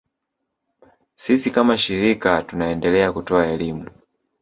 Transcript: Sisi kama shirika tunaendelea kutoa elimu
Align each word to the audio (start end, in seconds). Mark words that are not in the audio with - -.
Sisi 1.15 1.51
kama 1.51 1.77
shirika 1.77 2.43
tunaendelea 2.43 3.13
kutoa 3.13 3.47
elimu 3.47 3.89